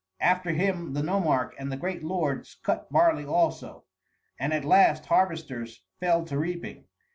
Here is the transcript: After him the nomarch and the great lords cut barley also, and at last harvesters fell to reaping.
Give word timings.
After 0.19 0.49
him 0.49 0.93
the 0.93 1.03
nomarch 1.03 1.53
and 1.59 1.71
the 1.71 1.77
great 1.77 2.03
lords 2.03 2.55
cut 2.63 2.91
barley 2.91 3.23
also, 3.23 3.83
and 4.39 4.51
at 4.51 4.65
last 4.65 5.05
harvesters 5.05 5.83
fell 5.99 6.25
to 6.25 6.39
reaping. 6.39 6.85